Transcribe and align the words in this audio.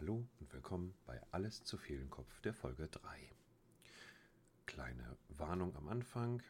Hallo 0.00 0.26
und 0.40 0.52
willkommen 0.52 0.92
bei 1.06 1.20
Alles 1.30 1.62
zu 1.62 1.78
viel 1.78 2.00
im 2.00 2.10
Kopf 2.10 2.40
der 2.40 2.52
Folge 2.52 2.88
3. 2.88 3.16
Kleine 4.66 5.16
Warnung 5.28 5.76
am 5.76 5.86
Anfang. 5.86 6.42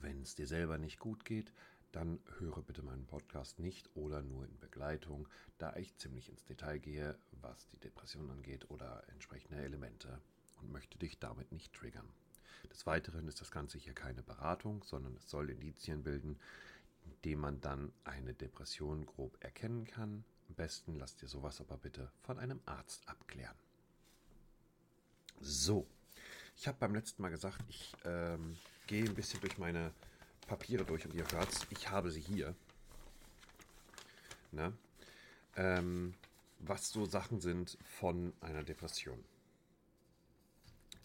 Wenn 0.00 0.22
es 0.22 0.36
dir 0.36 0.46
selber 0.46 0.78
nicht 0.78 1.00
gut 1.00 1.24
geht, 1.24 1.52
dann 1.90 2.20
höre 2.38 2.62
bitte 2.62 2.82
meinen 2.82 3.04
Podcast 3.04 3.58
nicht 3.58 3.90
oder 3.96 4.22
nur 4.22 4.44
in 4.44 4.56
Begleitung, 4.60 5.26
da 5.58 5.74
ich 5.74 5.96
ziemlich 5.96 6.28
ins 6.28 6.44
Detail 6.44 6.78
gehe, 6.78 7.18
was 7.40 7.66
die 7.70 7.80
Depression 7.80 8.30
angeht 8.30 8.70
oder 8.70 9.02
entsprechende 9.08 9.60
Elemente 9.60 10.20
und 10.60 10.70
möchte 10.70 10.98
dich 10.98 11.18
damit 11.18 11.50
nicht 11.50 11.74
triggern. 11.74 12.08
Des 12.70 12.86
Weiteren 12.86 13.26
ist 13.26 13.40
das 13.40 13.50
Ganze 13.50 13.76
hier 13.76 13.94
keine 13.94 14.22
Beratung, 14.22 14.84
sondern 14.84 15.16
es 15.16 15.28
soll 15.28 15.50
Indizien 15.50 16.04
bilden, 16.04 16.38
indem 17.02 17.40
man 17.40 17.60
dann 17.60 17.92
eine 18.04 18.34
Depression 18.34 19.04
grob 19.04 19.36
erkennen 19.42 19.84
kann. 19.84 20.24
Am 20.50 20.56
besten 20.56 20.98
lasst 20.98 21.22
ihr 21.22 21.28
sowas 21.28 21.60
aber 21.60 21.76
bitte 21.76 22.10
von 22.22 22.40
einem 22.40 22.60
Arzt 22.66 23.08
abklären. 23.08 23.54
So, 25.40 25.86
ich 26.56 26.66
habe 26.66 26.76
beim 26.80 26.92
letzten 26.92 27.22
Mal 27.22 27.28
gesagt, 27.28 27.62
ich 27.68 27.94
ähm, 28.04 28.58
gehe 28.88 29.04
ein 29.04 29.14
bisschen 29.14 29.40
durch 29.40 29.58
meine 29.58 29.92
Papiere 30.48 30.84
durch 30.84 31.06
und 31.06 31.14
ihr 31.14 31.24
hört 31.30 31.48
ich 31.70 31.88
habe 31.88 32.10
sie 32.10 32.20
hier. 32.20 32.56
Ne? 34.50 34.72
Ähm, 35.54 36.14
was 36.58 36.90
so 36.90 37.06
Sachen 37.06 37.40
sind 37.40 37.78
von 37.84 38.32
einer 38.40 38.64
Depression. 38.64 39.24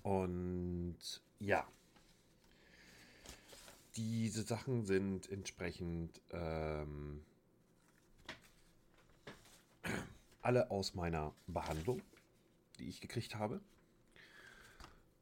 Und 0.01 1.21
ja, 1.39 1.67
diese 3.95 4.41
Sachen 4.41 4.85
sind 4.85 5.29
entsprechend 5.29 6.19
ähm, 6.31 7.23
alle 10.41 10.71
aus 10.71 10.93
meiner 10.93 11.33
Behandlung, 11.47 12.01
die 12.79 12.87
ich 12.87 13.01
gekriegt 13.01 13.35
habe. 13.35 13.61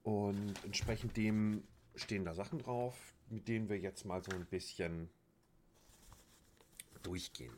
Und 0.04 0.54
entsprechend 0.64 1.16
dem 1.16 1.64
stehen 1.96 2.26
da 2.26 2.34
Sachen 2.34 2.60
drauf, 2.60 2.96
mit 3.30 3.48
denen 3.48 3.70
wir 3.70 3.80
jetzt 3.80 4.06
mal 4.06 4.22
so 4.22 4.32
ein 4.32 4.46
bisschen 4.46 5.10
durchgehen. 7.04 7.54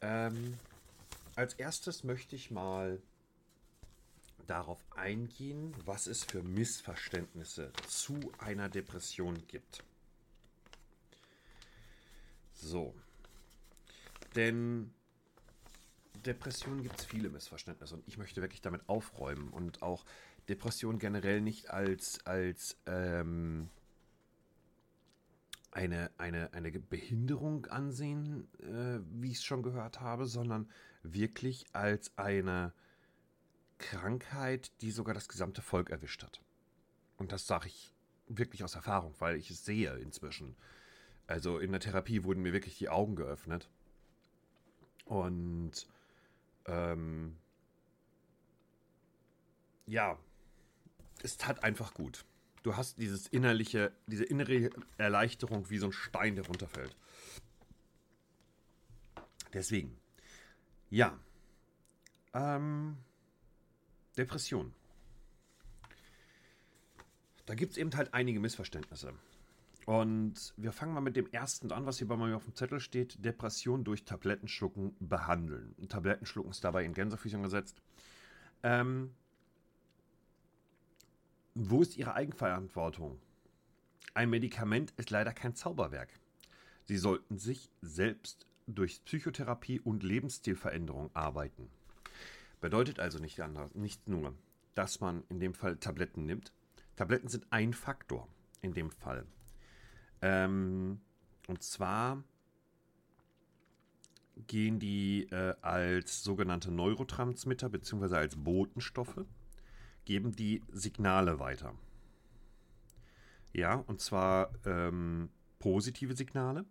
Ähm, 0.00 0.58
als 1.34 1.54
erstes 1.54 2.04
möchte 2.04 2.36
ich 2.36 2.50
mal 2.50 3.00
darauf 4.46 4.84
eingehen, 4.90 5.74
was 5.84 6.06
es 6.06 6.24
für 6.24 6.42
Missverständnisse 6.42 7.72
zu 7.88 8.32
einer 8.38 8.68
Depression 8.68 9.46
gibt. 9.48 9.82
So. 12.52 12.94
Denn 14.36 14.92
Depression 16.26 16.82
gibt 16.82 16.98
es 16.98 17.04
viele 17.04 17.28
Missverständnisse 17.28 17.94
und 17.94 18.06
ich 18.08 18.18
möchte 18.18 18.40
wirklich 18.40 18.60
damit 18.60 18.88
aufräumen 18.88 19.48
und 19.50 19.82
auch 19.82 20.04
Depression 20.48 20.98
generell 20.98 21.40
nicht 21.40 21.70
als, 21.70 22.24
als 22.26 22.76
ähm, 22.86 23.68
eine, 25.70 26.10
eine, 26.18 26.52
eine 26.52 26.70
Behinderung 26.70 27.66
ansehen, 27.66 28.48
äh, 28.60 29.00
wie 29.20 29.30
ich 29.30 29.38
es 29.38 29.44
schon 29.44 29.62
gehört 29.62 30.00
habe, 30.00 30.26
sondern 30.26 30.68
wirklich 31.02 31.66
als 31.72 32.16
eine 32.16 32.72
Krankheit, 33.78 34.70
die 34.80 34.90
sogar 34.90 35.14
das 35.14 35.28
gesamte 35.28 35.62
Volk 35.62 35.90
erwischt 35.90 36.22
hat. 36.22 36.40
Und 37.16 37.32
das 37.32 37.46
sage 37.46 37.66
ich 37.66 37.92
wirklich 38.28 38.64
aus 38.64 38.74
Erfahrung, 38.74 39.14
weil 39.18 39.36
ich 39.36 39.50
es 39.50 39.64
sehe 39.64 39.96
inzwischen. 39.98 40.56
Also 41.26 41.58
in 41.58 41.72
der 41.72 41.80
Therapie 41.80 42.24
wurden 42.24 42.42
mir 42.42 42.52
wirklich 42.52 42.78
die 42.78 42.88
Augen 42.88 43.16
geöffnet. 43.16 43.68
Und 45.04 45.86
ähm, 46.66 47.36
ja, 49.86 50.18
es 51.22 51.36
tat 51.36 51.62
einfach 51.62 51.94
gut. 51.94 52.24
Du 52.62 52.76
hast 52.76 52.98
dieses 52.98 53.26
innerliche, 53.26 53.92
diese 54.06 54.24
innere 54.24 54.70
Erleichterung 54.96 55.68
wie 55.68 55.78
so 55.78 55.86
ein 55.86 55.92
Stein, 55.92 56.34
der 56.36 56.46
runterfällt. 56.46 56.96
Deswegen, 59.52 59.98
ja, 60.90 61.18
ähm, 62.32 62.96
Depression. 64.16 64.74
Da 67.46 67.54
gibt 67.54 67.72
es 67.72 67.78
eben 67.78 67.94
halt 67.94 68.14
einige 68.14 68.40
Missverständnisse. 68.40 69.12
Und 69.86 70.54
wir 70.56 70.72
fangen 70.72 70.94
mal 70.94 71.00
mit 71.00 71.16
dem 71.16 71.30
ersten 71.30 71.70
an, 71.70 71.84
was 71.84 71.98
hier 71.98 72.08
bei 72.08 72.16
mir 72.16 72.36
auf 72.36 72.44
dem 72.44 72.54
Zettel 72.54 72.80
steht: 72.80 73.24
Depression 73.24 73.84
durch 73.84 74.04
Tablettenschlucken 74.04 74.96
behandeln. 74.98 75.74
Tablettenschlucken 75.88 76.52
ist 76.52 76.64
dabei 76.64 76.84
in 76.84 76.94
Gänsefüßchen 76.94 77.42
gesetzt. 77.42 77.82
Ähm, 78.62 79.14
wo 81.54 81.82
ist 81.82 81.96
Ihre 81.96 82.14
Eigenverantwortung? 82.14 83.20
Ein 84.14 84.30
Medikament 84.30 84.92
ist 84.96 85.10
leider 85.10 85.32
kein 85.32 85.54
Zauberwerk. 85.54 86.08
Sie 86.84 86.96
sollten 86.96 87.38
sich 87.38 87.70
selbst 87.82 88.46
durch 88.66 89.04
Psychotherapie 89.04 89.80
und 89.80 90.02
Lebensstilveränderung 90.02 91.10
arbeiten. 91.14 91.68
Bedeutet 92.60 92.98
also 92.98 93.18
nicht, 93.18 93.40
anders, 93.40 93.74
nicht 93.74 94.08
nur, 94.08 94.34
dass 94.74 95.00
man 95.00 95.22
in 95.28 95.40
dem 95.40 95.54
Fall 95.54 95.76
Tabletten 95.76 96.24
nimmt. 96.24 96.52
Tabletten 96.96 97.28
sind 97.28 97.46
ein 97.50 97.74
Faktor 97.74 98.28
in 98.62 98.72
dem 98.72 98.90
Fall. 98.90 99.26
Ähm, 100.24 101.02
und 101.48 101.62
zwar 101.62 102.24
gehen 104.46 104.78
die 104.78 105.24
äh, 105.30 105.54
als 105.60 106.24
sogenannte 106.24 106.70
Neurotransmitter 106.70 107.68
bzw. 107.68 108.16
als 108.16 108.34
Botenstoffe, 108.34 109.26
geben 110.06 110.32
die 110.32 110.62
Signale 110.72 111.40
weiter. 111.40 111.74
Ja, 113.52 113.74
und 113.74 114.00
zwar 114.00 114.50
ähm, 114.64 115.28
positive 115.58 116.16
Signale 116.16 116.64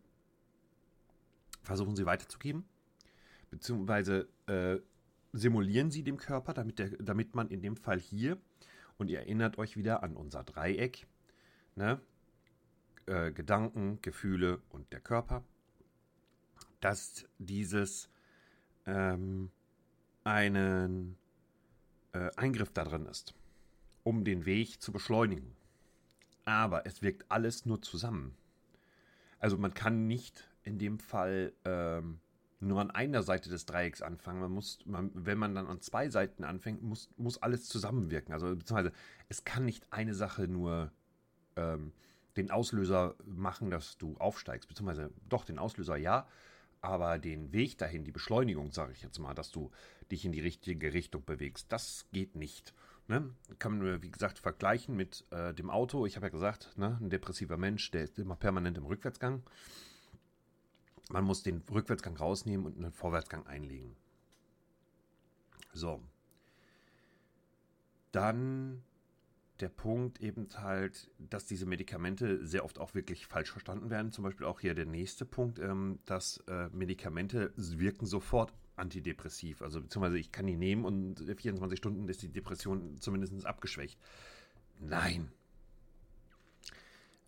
versuchen 1.62 1.96
sie 1.96 2.08
weiterzugeben, 2.08 2.66
beziehungsweise 3.52 4.30
äh, 4.48 4.80
simulieren 5.32 5.92
sie 5.92 6.04
dem 6.04 6.18
Körper, 6.18 6.56
damit, 6.56 6.80
der, 6.80 6.90
damit 6.98 7.36
man 7.36 7.50
in 7.50 7.62
dem 7.62 7.78
Fall 7.78 8.00
hier, 8.00 8.40
und 8.98 9.12
ihr 9.12 9.20
erinnert 9.20 9.60
euch 9.60 9.78
wieder 9.78 10.02
an 10.02 10.16
unser 10.16 10.44
Dreieck, 10.44 11.06
ne? 11.76 12.02
Äh, 13.06 13.34
Gedanken, 13.34 14.00
Gefühle 14.02 14.62
und 14.70 14.94
der 14.94 15.02
Körper, 15.02 15.44
dass 16.80 17.26
dieses 17.38 18.10
ähm, 18.86 19.52
einen 20.24 21.18
äh, 22.14 22.30
Eingriff 22.38 22.72
da 22.72 22.86
drin 22.86 23.06
ist, 23.06 23.34
um 24.04 24.24
den 24.24 24.46
Weg 24.46 24.82
zu 24.82 24.94
beschleunigen. 24.94 25.54
Aber 26.46 26.86
es 26.86 27.02
wirkt 27.02 27.30
alles 27.30 27.66
nur 27.66 27.82
zusammen. 27.82 28.38
Also 29.40 29.58
man 29.58 29.74
kann 29.74 30.08
nicht 30.08 30.48
in 30.64 30.78
dem 30.80 30.98
Fall 30.98 31.52
ähm, 31.66 32.22
nur 32.62 32.80
an 32.80 32.92
einer 32.92 33.22
Seite 33.22 33.50
des 33.50 33.66
Dreiecks 33.66 34.02
anfangen. 34.02 34.40
Man 34.40 34.52
muss, 34.52 34.80
man, 34.86 35.12
wenn 35.14 35.38
man 35.38 35.56
dann 35.56 35.68
an 35.68 35.82
zwei 35.82 36.08
Seiten 36.08 36.46
anfängt, 36.46 36.82
muss, 36.82 37.10
muss 37.18 37.42
alles 37.42 37.68
zusammenwirken. 37.68 38.34
Also 38.34 38.56
beziehungsweise 38.56 38.94
es 39.28 39.44
kann 39.44 39.66
nicht 39.66 39.92
eine 39.92 40.14
Sache 40.14 40.48
nur 40.48 40.92
ähm, 41.58 41.92
den 42.38 42.52
Auslöser 42.52 43.16
machen, 43.26 43.70
dass 43.70 43.98
du 43.98 44.16
aufsteigst, 44.18 44.68
beziehungsweise 44.68 45.12
doch 45.30 45.46
den 45.46 45.60
Auslöser 45.60 45.98
ja, 45.98 46.28
aber 46.82 47.18
den 47.18 47.54
Weg 47.54 47.78
dahin, 47.78 48.04
die 48.04 48.12
Beschleunigung, 48.12 48.72
sage 48.72 48.92
ich 48.92 49.02
jetzt 49.02 49.20
mal, 49.20 49.34
dass 49.34 49.52
du 49.52 49.72
dich 50.12 50.26
in 50.26 50.32
die 50.32 50.42
richtige 50.42 50.94
Richtung 50.94 51.24
bewegst, 51.24 51.72
das 51.72 52.06
geht 52.12 52.36
nicht. 52.36 52.74
Ne? 53.08 53.34
Kann 53.60 53.78
man, 53.78 54.02
wie 54.02 54.12
gesagt, 54.12 54.40
vergleichen 54.40 54.96
mit 54.96 55.26
äh, 55.32 55.54
dem 55.54 55.70
Auto. 55.70 56.06
Ich 56.06 56.16
habe 56.16 56.28
ja 56.28 56.32
gesagt, 56.32 56.78
ne, 56.78 56.98
ein 57.02 57.10
depressiver 57.10 57.58
Mensch, 57.58 57.92
der 57.92 58.04
ist 58.04 58.20
immer 58.20 58.36
permanent 58.36 58.78
im 58.78 58.86
Rückwärtsgang. 58.86 59.44
Man 61.10 61.24
muss 61.26 61.44
den 61.44 61.64
Rückwärtsgang 61.70 62.16
rausnehmen 62.16 62.66
und 62.66 62.78
einen 62.78 62.92
Vorwärtsgang 62.92 63.46
einlegen. 63.46 63.96
So. 65.74 66.02
Dann 68.12 68.84
der 69.64 69.70
Punkt 69.70 70.20
eben 70.20 70.50
halt, 70.58 71.10
dass 71.18 71.46
diese 71.46 71.66
Medikamente 71.66 72.46
sehr 72.46 72.66
oft 72.66 72.80
auch 72.80 72.96
wirklich 72.96 73.28
falsch 73.28 73.50
verstanden 73.50 73.90
werden. 73.90 74.12
Zum 74.12 74.26
Beispiel 74.26 74.46
auch 74.46 74.60
hier 74.60 74.76
der 74.76 74.86
nächste 74.86 75.24
Punkt, 75.24 75.58
ähm, 75.58 76.00
dass 76.06 76.44
äh, 76.50 76.68
Medikamente 76.74 77.54
wirken 77.56 78.06
sofort 78.06 78.52
antidepressiv. 78.76 79.62
Also 79.62 79.82
beziehungsweise 79.82 80.18
ich 80.18 80.34
kann 80.34 80.48
die 80.48 80.58
nehmen 80.58 80.84
und 80.84 81.20
24 81.20 81.78
Stunden 81.78 82.10
ist 82.10 82.22
die 82.24 82.28
Depression 82.28 82.98
zumindest 83.00 83.46
abgeschwächt. 83.46 83.98
Nein. 84.82 85.32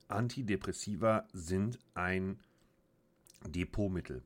Antidepressiva 0.10 1.26
sind 1.31 1.80
ein 1.94 2.38
Depotmittel. 3.48 4.24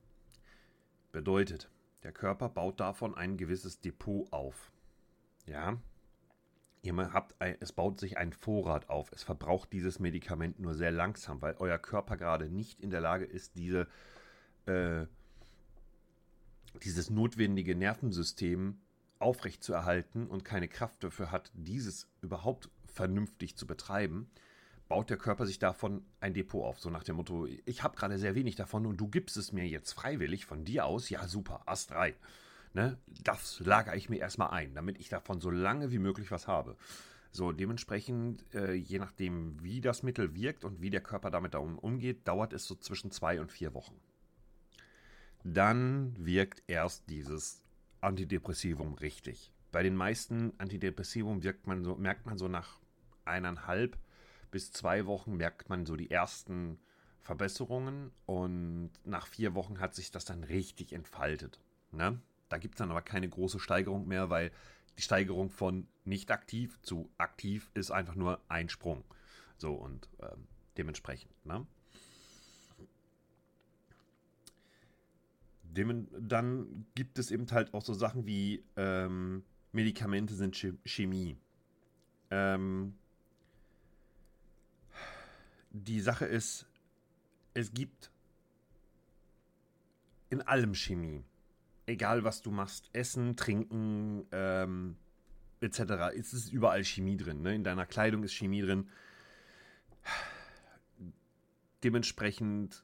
Bedeutet, 1.11 1.69
der 2.01 2.11
Körper 2.11 2.49
baut 2.49 2.79
davon 2.79 3.13
ein 3.13 3.37
gewisses 3.37 3.81
Depot 3.81 4.33
auf. 4.33 4.71
Ja, 5.45 5.77
ihr 6.81 7.13
habt 7.13 7.35
es 7.59 7.71
baut 7.71 7.99
sich 7.99 8.17
ein 8.17 8.33
Vorrat 8.33 8.89
auf. 8.89 9.11
Es 9.11 9.23
verbraucht 9.23 9.71
dieses 9.73 9.99
Medikament 9.99 10.59
nur 10.59 10.73
sehr 10.73 10.91
langsam, 10.91 11.41
weil 11.41 11.55
euer 11.59 11.77
Körper 11.77 12.17
gerade 12.17 12.49
nicht 12.49 12.79
in 12.79 12.89
der 12.89 13.01
Lage 13.01 13.25
ist, 13.25 13.55
diese, 13.55 13.87
äh, 14.65 15.05
dieses 16.83 17.09
notwendige 17.09 17.75
Nervensystem 17.75 18.79
aufrechtzuerhalten 19.19 20.27
und 20.27 20.45
keine 20.45 20.69
Kraft 20.69 21.03
dafür 21.03 21.31
hat, 21.31 21.51
dieses 21.53 22.07
überhaupt 22.21 22.69
vernünftig 22.85 23.55
zu 23.57 23.67
betreiben, 23.67 24.29
baut 24.87 25.09
der 25.09 25.17
Körper 25.17 25.45
sich 25.45 25.59
davon 25.59 26.03
ein 26.19 26.33
Depot 26.33 26.63
auf. 26.65 26.79
So 26.79 26.89
nach 26.89 27.03
dem 27.03 27.17
Motto, 27.17 27.47
ich 27.65 27.83
habe 27.83 27.95
gerade 27.95 28.17
sehr 28.17 28.35
wenig 28.35 28.55
davon 28.55 28.85
und 28.85 28.97
du 28.97 29.07
gibst 29.07 29.37
es 29.37 29.51
mir 29.51 29.67
jetzt 29.67 29.93
freiwillig 29.93 30.45
von 30.45 30.65
dir 30.65 30.85
aus. 30.85 31.09
Ja, 31.09 31.27
super, 31.27 31.61
Ast 31.65 31.91
3. 31.91 32.15
Ne? 32.73 32.97
Das 33.23 33.59
lagere 33.59 33.95
ich 33.95 34.09
mir 34.09 34.19
erstmal 34.19 34.51
ein, 34.51 34.75
damit 34.75 34.99
ich 34.99 35.09
davon 35.09 35.41
so 35.41 35.49
lange 35.49 35.91
wie 35.91 35.99
möglich 35.99 36.31
was 36.31 36.47
habe. 36.47 36.75
So, 37.31 37.51
dementsprechend, 37.51 38.43
äh, 38.53 38.73
je 38.73 38.99
nachdem, 38.99 39.61
wie 39.61 39.81
das 39.81 40.01
Mittel 40.03 40.33
wirkt 40.33 40.63
und 40.63 40.81
wie 40.81 40.89
der 40.89 41.01
Körper 41.01 41.29
damit 41.29 41.55
umgeht, 41.55 42.27
dauert 42.27 42.53
es 42.53 42.65
so 42.65 42.75
zwischen 42.75 43.11
zwei 43.11 43.39
und 43.39 43.51
vier 43.51 43.73
Wochen. 43.73 43.99
Dann 45.43 46.15
wirkt 46.17 46.63
erst 46.67 47.09
dieses 47.09 47.61
Antidepressivum 48.01 48.95
richtig. 48.95 49.51
Bei 49.71 49.83
den 49.83 49.95
meisten 49.95 50.53
Antidepressivum 50.57 51.43
wirkt 51.43 51.67
man 51.67 51.83
so, 51.83 51.95
merkt 51.95 52.25
man 52.25 52.37
so 52.37 52.47
nach 52.47 52.79
eineinhalb 53.25 53.97
bis 54.51 54.71
zwei 54.71 55.05
Wochen 55.05 55.37
merkt 55.37 55.69
man 55.69 55.85
so 55.85 55.95
die 55.95 56.09
ersten 56.09 56.79
Verbesserungen 57.21 58.11
und 58.25 58.91
nach 59.03 59.27
vier 59.27 59.53
Wochen 59.53 59.79
hat 59.79 59.93
sich 59.93 60.11
das 60.11 60.25
dann 60.25 60.43
richtig 60.43 60.93
entfaltet. 60.93 61.59
Ne? 61.91 62.19
Da 62.49 62.57
gibt 62.57 62.75
es 62.75 62.79
dann 62.79 62.91
aber 62.91 63.01
keine 63.01 63.29
große 63.29 63.59
Steigerung 63.59 64.07
mehr, 64.07 64.29
weil 64.29 64.51
die 64.97 65.03
Steigerung 65.03 65.49
von 65.49 65.87
nicht 66.03 66.31
aktiv 66.31 66.77
zu 66.81 67.09
aktiv 67.17 67.69
ist 67.73 67.91
einfach 67.91 68.15
nur 68.15 68.41
ein 68.49 68.69
Sprung. 68.69 69.03
So 69.57 69.73
und 69.73 70.09
ähm, 70.21 70.47
dementsprechend. 70.77 71.31
Ne? 71.45 71.65
Dem, 75.63 76.07
dann 76.19 76.85
gibt 76.95 77.19
es 77.19 77.29
eben 77.29 77.49
halt 77.51 77.73
auch 77.73 77.83
so 77.83 77.93
Sachen 77.93 78.25
wie 78.25 78.63
ähm, 78.75 79.43
Medikamente 79.71 80.33
sind 80.33 80.55
Chemie. 80.83 81.37
Ähm, 82.31 82.95
die 85.69 86.01
Sache 86.01 86.25
ist, 86.25 86.65
es 87.53 87.71
gibt 87.73 88.09
in 90.29 90.41
allem 90.41 90.73
Chemie. 90.73 91.23
Egal 91.89 92.23
was 92.23 92.43
du 92.43 92.51
machst, 92.51 92.89
Essen, 92.93 93.35
Trinken, 93.35 94.27
ähm, 94.31 94.95
etc. 95.59 96.13
Es 96.15 96.49
überall 96.49 96.83
Chemie 96.83 97.17
drin. 97.17 97.41
Ne? 97.41 97.55
In 97.55 97.63
deiner 97.63 97.87
Kleidung 97.87 98.23
ist 98.23 98.33
Chemie 98.33 98.61
drin. 98.61 98.87
Dementsprechend 101.83 102.83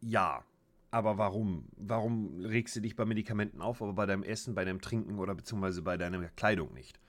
ja. 0.00 0.44
Aber 0.92 1.18
warum? 1.18 1.64
Warum 1.76 2.44
regst 2.44 2.76
du 2.76 2.80
dich 2.80 2.94
bei 2.94 3.04
Medikamenten 3.04 3.60
auf, 3.60 3.82
aber 3.82 3.94
bei 3.94 4.06
deinem 4.06 4.22
Essen, 4.22 4.54
bei 4.54 4.64
deinem 4.64 4.80
Trinken 4.80 5.18
oder 5.18 5.34
beziehungsweise 5.34 5.82
bei 5.82 5.96
deiner 5.96 6.22
Kleidung 6.28 6.72
nicht? 6.72 7.00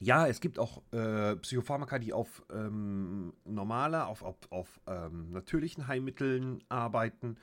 Ja, 0.00 0.26
es 0.28 0.40
gibt 0.40 0.58
auch 0.58 0.82
äh, 0.92 1.34
Psychopharmaka, 1.36 1.98
die 1.98 2.12
auf 2.12 2.44
ähm, 2.52 3.32
normale, 3.46 4.04
auf, 4.04 4.22
auf, 4.22 4.36
auf 4.50 4.80
ähm, 4.86 5.30
natürlichen 5.30 5.88
Heilmitteln 5.88 6.62
arbeiten, 6.68 7.38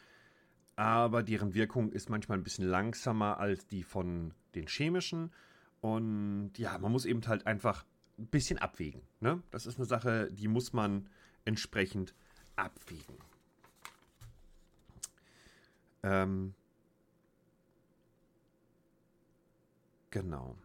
aber 0.75 1.23
deren 1.23 1.53
Wirkung 1.53 1.91
ist 1.91 2.09
manchmal 2.09 2.37
ein 2.37 2.43
bisschen 2.43 2.67
langsamer 2.67 3.39
als 3.39 3.67
die 3.67 3.83
von 3.83 4.33
den 4.55 4.67
chemischen. 4.67 5.31
Und 5.81 6.51
ja, 6.57 6.77
man 6.77 6.91
muss 6.91 7.05
eben 7.05 7.25
halt 7.27 7.47
einfach 7.47 7.85
ein 8.17 8.27
bisschen 8.27 8.59
abwägen. 8.59 9.01
Ne? 9.19 9.41
Das 9.51 9.65
ist 9.65 9.77
eine 9.77 9.85
Sache, 9.85 10.29
die 10.31 10.47
muss 10.47 10.73
man 10.73 11.09
entsprechend 11.45 12.13
abwägen. 12.55 13.17
Ähm, 16.03 16.53
genau. 20.11 20.55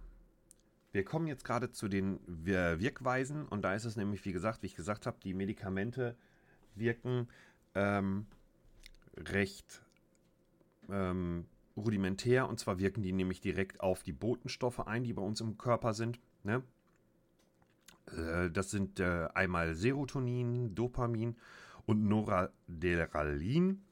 Wir 0.92 1.04
kommen 1.04 1.28
jetzt 1.28 1.44
gerade 1.44 1.70
zu 1.70 1.86
den 1.86 2.18
Wirkweisen 2.26 3.46
und 3.46 3.62
da 3.62 3.74
ist 3.74 3.84
es 3.84 3.96
nämlich, 3.96 4.24
wie 4.24 4.32
gesagt, 4.32 4.62
wie 4.62 4.66
ich 4.66 4.74
gesagt 4.74 5.06
habe, 5.06 5.18
die 5.22 5.34
Medikamente 5.34 6.16
wirken 6.74 7.28
ähm, 7.74 8.26
recht 9.16 9.82
ähm, 10.92 11.46
rudimentär 11.76 12.48
und 12.48 12.58
zwar 12.58 12.78
wirken 12.78 13.02
die 13.02 13.12
nämlich 13.12 13.40
direkt 13.40 13.80
auf 13.80 14.02
die 14.02 14.12
Botenstoffe 14.12 14.86
ein, 14.86 15.04
die 15.04 15.12
bei 15.12 15.22
uns 15.22 15.40
im 15.40 15.58
Körper 15.58 15.94
sind. 15.94 16.20
Ne? 16.42 16.62
Äh, 18.16 18.50
das 18.50 18.70
sind 18.70 19.00
äh, 19.00 19.28
einmal 19.34 19.74
Serotonin, 19.74 20.74
Dopamin 20.74 21.36
und 21.86 22.06
Noradrenalin. 22.06 23.82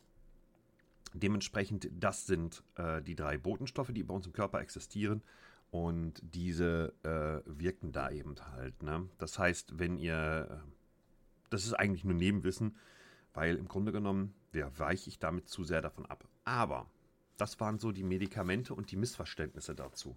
Dementsprechend, 1.14 1.88
das 1.92 2.26
sind 2.26 2.62
äh, 2.76 3.02
die 3.02 3.14
drei 3.14 3.38
Botenstoffe, 3.38 3.92
die 3.92 4.04
bei 4.04 4.14
uns 4.14 4.26
im 4.26 4.32
Körper 4.32 4.60
existieren. 4.60 5.22
Und 5.70 6.22
diese 6.22 6.94
äh, 7.02 7.42
wirken 7.44 7.92
da 7.92 8.10
eben 8.10 8.34
halt. 8.52 8.82
Ne? 8.82 9.08
Das 9.18 9.38
heißt, 9.38 9.78
wenn 9.78 9.98
ihr, 9.98 10.62
das 11.50 11.66
ist 11.66 11.74
eigentlich 11.74 12.04
nur 12.04 12.14
Nebenwissen, 12.14 12.76
weil 13.34 13.56
im 13.56 13.68
Grunde 13.68 13.92
genommen 13.92 14.34
ja, 14.54 14.70
weiche 14.78 15.08
ich 15.08 15.18
damit 15.18 15.48
zu 15.48 15.64
sehr 15.64 15.82
davon 15.82 16.06
ab. 16.06 16.26
Aber 16.48 16.86
das 17.36 17.60
waren 17.60 17.78
so 17.78 17.92
die 17.92 18.02
Medikamente 18.02 18.72
und 18.72 18.90
die 18.90 18.96
Missverständnisse 18.96 19.74
dazu. 19.74 20.16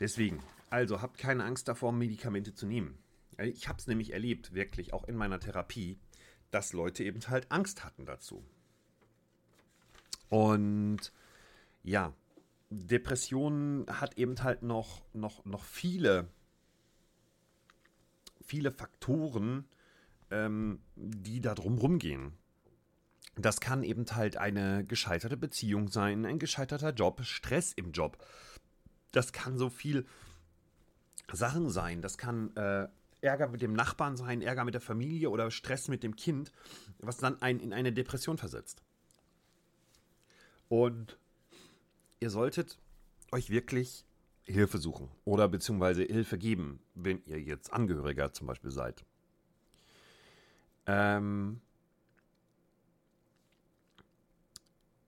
Deswegen, 0.00 0.42
also 0.68 1.00
habt 1.00 1.16
keine 1.16 1.44
Angst 1.44 1.68
davor, 1.68 1.92
Medikamente 1.92 2.52
zu 2.52 2.66
nehmen. 2.66 2.98
Ich 3.38 3.68
habe 3.68 3.78
es 3.78 3.86
nämlich 3.86 4.12
erlebt, 4.12 4.54
wirklich, 4.54 4.92
auch 4.92 5.04
in 5.04 5.14
meiner 5.14 5.38
Therapie, 5.38 5.96
dass 6.50 6.72
Leute 6.72 7.04
eben 7.04 7.20
halt 7.28 7.52
Angst 7.52 7.84
hatten 7.84 8.04
dazu. 8.04 8.44
Und 10.28 11.12
ja, 11.84 12.12
Depression 12.68 13.86
hat 13.88 14.18
eben 14.18 14.42
halt 14.42 14.64
noch, 14.64 15.02
noch, 15.12 15.44
noch 15.44 15.62
viele, 15.62 16.28
viele 18.40 18.72
Faktoren, 18.72 19.68
ähm, 20.32 20.80
die 20.96 21.40
da 21.40 21.54
drum 21.54 21.78
rumgehen. 21.78 22.32
Das 23.38 23.60
kann 23.60 23.84
eben 23.84 24.04
halt 24.10 24.36
eine 24.36 24.84
gescheiterte 24.84 25.36
Beziehung 25.36 25.88
sein, 25.88 26.26
ein 26.26 26.40
gescheiterter 26.40 26.92
Job, 26.92 27.24
Stress 27.24 27.72
im 27.72 27.92
Job. 27.92 28.18
Das 29.12 29.32
kann 29.32 29.58
so 29.58 29.70
viel 29.70 30.06
Sachen 31.32 31.70
sein. 31.70 32.02
Das 32.02 32.18
kann 32.18 32.54
äh, 32.56 32.88
Ärger 33.20 33.48
mit 33.48 33.62
dem 33.62 33.74
Nachbarn 33.74 34.16
sein, 34.16 34.42
Ärger 34.42 34.64
mit 34.64 34.74
der 34.74 34.80
Familie 34.80 35.30
oder 35.30 35.50
Stress 35.52 35.86
mit 35.88 36.02
dem 36.02 36.16
Kind, 36.16 36.52
was 36.98 37.18
dann 37.18 37.40
einen 37.40 37.60
in 37.60 37.72
eine 37.72 37.92
Depression 37.92 38.38
versetzt. 38.38 38.82
Und 40.68 41.16
ihr 42.20 42.30
solltet 42.30 42.78
euch 43.30 43.50
wirklich 43.50 44.04
Hilfe 44.44 44.78
suchen 44.78 45.10
oder 45.24 45.48
beziehungsweise 45.48 46.02
Hilfe 46.02 46.38
geben, 46.38 46.80
wenn 46.94 47.22
ihr 47.26 47.40
jetzt 47.40 47.72
Angehöriger 47.72 48.32
zum 48.32 48.46
Beispiel 48.46 48.70
seid. 48.70 49.04
Ähm 50.86 51.60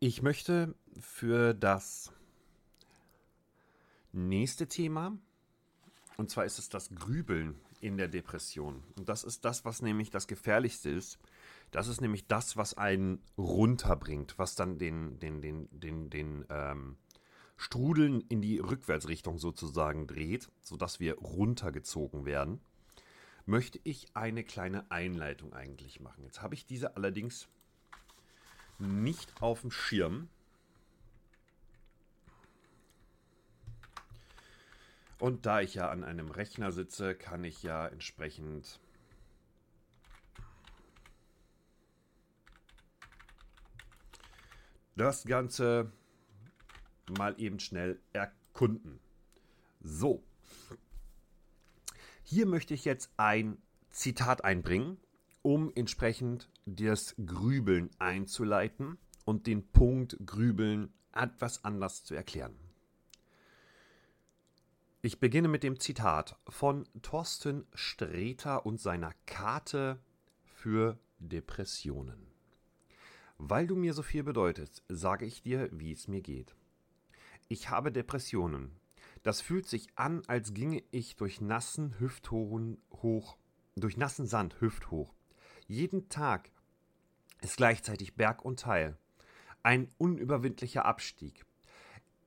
ich 0.00 0.22
möchte 0.22 0.74
für 0.98 1.52
das 1.52 2.10
nächste 4.12 4.66
Thema, 4.66 5.16
und 6.16 6.30
zwar 6.30 6.46
ist 6.46 6.58
es 6.58 6.70
das 6.70 6.88
Grübeln 6.94 7.60
in 7.82 7.98
der 7.98 8.08
Depression. 8.08 8.82
Und 8.98 9.08
das 9.10 9.24
ist 9.24 9.44
das, 9.44 9.64
was 9.66 9.82
nämlich 9.82 10.10
das 10.10 10.26
Gefährlichste 10.26 10.88
ist. 10.90 11.18
Das 11.70 11.86
ist 11.86 12.00
nämlich 12.00 12.26
das, 12.26 12.56
was 12.56 12.74
einen 12.74 13.22
runterbringt, 13.38 14.38
was 14.38 14.54
dann 14.54 14.78
den, 14.78 15.20
den, 15.20 15.42
den, 15.42 15.68
den, 15.70 16.10
den, 16.10 16.44
ähm, 16.48 16.96
Strudeln 17.58 18.22
in 18.22 18.40
die 18.40 18.58
Rückwärtsrichtung 18.58 19.38
sozusagen 19.38 20.06
dreht, 20.06 20.50
sodass 20.62 20.98
wir 20.98 21.18
runtergezogen 21.18 22.24
werden, 22.24 22.58
möchte 23.44 23.78
ich 23.84 24.16
eine 24.16 24.44
kleine 24.44 24.90
Einleitung 24.90 25.52
eigentlich 25.52 26.00
machen. 26.00 26.24
Jetzt 26.24 26.40
habe 26.40 26.54
ich 26.54 26.64
diese 26.64 26.96
allerdings 26.96 27.48
nicht 28.80 29.40
auf 29.40 29.60
dem 29.60 29.70
Schirm. 29.70 30.28
Und 35.18 35.44
da 35.44 35.60
ich 35.60 35.74
ja 35.74 35.90
an 35.90 36.02
einem 36.02 36.30
Rechner 36.30 36.72
sitze, 36.72 37.14
kann 37.14 37.44
ich 37.44 37.62
ja 37.62 37.86
entsprechend 37.86 38.80
das 44.96 45.24
Ganze 45.24 45.92
mal 47.18 47.34
eben 47.38 47.60
schnell 47.60 48.00
erkunden. 48.12 48.98
So. 49.82 50.22
Hier 52.22 52.46
möchte 52.46 52.74
ich 52.74 52.84
jetzt 52.84 53.10
ein 53.16 53.56
Zitat 53.90 54.44
einbringen, 54.44 54.98
um 55.42 55.72
entsprechend 55.74 56.48
das 56.66 57.14
Grübeln 57.24 57.90
einzuleiten 57.98 58.98
und 59.24 59.46
den 59.46 59.66
Punkt 59.70 60.16
Grübeln 60.24 60.92
etwas 61.12 61.64
anders 61.64 62.04
zu 62.04 62.14
erklären. 62.14 62.56
Ich 65.02 65.18
beginne 65.18 65.48
mit 65.48 65.62
dem 65.62 65.80
Zitat 65.80 66.36
von 66.48 66.86
Thorsten 67.00 67.66
Sträter 67.72 68.66
und 68.66 68.80
seiner 68.80 69.12
Karte 69.24 69.98
für 70.44 70.98
Depressionen. 71.18 72.26
Weil 73.38 73.66
du 73.66 73.76
mir 73.76 73.94
so 73.94 74.02
viel 74.02 74.22
bedeutest, 74.22 74.82
sage 74.88 75.24
ich 75.24 75.40
dir, 75.42 75.70
wie 75.72 75.92
es 75.92 76.06
mir 76.06 76.20
geht. 76.20 76.54
ich 77.48 77.68
habe 77.68 77.90
Depressionen. 77.90 78.72
Das 79.22 79.40
fühlt 79.40 79.66
sich 79.66 79.88
an, 79.96 80.22
als 80.28 80.54
ginge 80.54 80.82
ich 80.92 81.16
durch 81.16 81.40
nassen 81.40 81.98
Hüfthohen 81.98 82.78
hoch, 82.92 83.36
durch 83.76 83.96
nassen 83.96 84.26
Sand 84.26 84.60
hüfthoch. 84.60 85.14
Jeden 85.70 86.08
Tag 86.08 86.50
ist 87.42 87.56
gleichzeitig 87.56 88.16
Berg 88.16 88.44
und 88.44 88.58
Teil. 88.58 88.98
Ein 89.62 89.88
unüberwindlicher 89.98 90.84
Abstieg. 90.84 91.46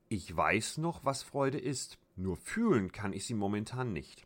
Ich 0.08 0.34
weiß 0.34 0.78
noch, 0.78 1.04
was 1.04 1.24
Freude 1.24 1.58
ist, 1.60 1.98
nur 2.16 2.38
fühlen 2.38 2.94
kann 2.94 3.12
ich 3.12 3.26
sie 3.26 3.34
momentan 3.34 3.92
nicht. 3.92 4.26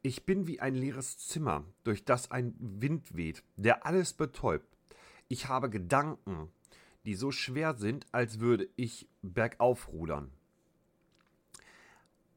Ich 0.00 0.24
bin 0.24 0.46
wie 0.46 0.58
ein 0.58 0.74
leeres 0.74 1.18
Zimmer, 1.18 1.66
durch 1.84 2.06
das 2.06 2.30
ein 2.30 2.54
Wind 2.58 3.14
weht, 3.14 3.44
der 3.56 3.84
alles 3.84 4.14
betäubt. 4.14 4.74
Ich 5.28 5.48
habe 5.48 5.68
Gedanken, 5.68 6.48
die 7.04 7.16
so 7.16 7.32
schwer 7.32 7.74
sind, 7.74 8.06
als 8.10 8.40
würde 8.40 8.70
ich 8.76 9.06
bergauf 9.20 9.88
rudern. 9.88 10.32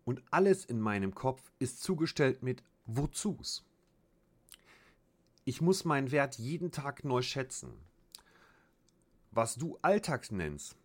Und 0.03 0.21
alles 0.31 0.65
in 0.65 0.81
meinem 0.81 1.15
Kopf 1.15 1.49
ist 1.59 1.81
zugestellt 1.81 2.43
mit 2.43 2.61
Wozus. 2.87 3.63
Ich 5.45 5.61
muss 5.61 5.83
meinen 5.83 6.11
Wert 6.11 6.37
jeden 6.37 6.71
Tag 6.71 7.03
neu 7.03 7.21
schätzen. 7.21 7.73
Was 9.31 9.55
du 9.55 9.77
Alltags 9.81 10.31
nennst, 10.31 10.77